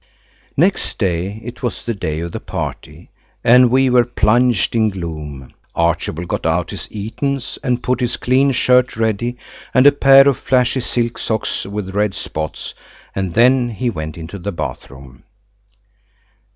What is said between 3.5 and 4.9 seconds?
we were plunged in